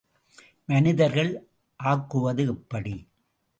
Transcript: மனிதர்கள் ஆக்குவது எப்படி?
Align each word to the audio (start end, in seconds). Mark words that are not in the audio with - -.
மனிதர்கள் 0.65 1.31
ஆக்குவது 1.79 2.45
எப்படி? 2.47 2.95